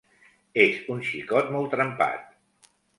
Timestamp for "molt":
1.57-1.73